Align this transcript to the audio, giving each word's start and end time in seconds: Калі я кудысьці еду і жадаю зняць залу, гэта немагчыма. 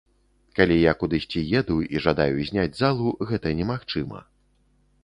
Калі 0.59 0.77
я 0.77 0.93
кудысьці 1.03 1.43
еду 1.61 1.77
і 1.97 2.01
жадаю 2.07 2.41
зняць 2.49 2.69
залу, 2.81 3.13
гэта 3.35 3.47
немагчыма. 3.63 4.29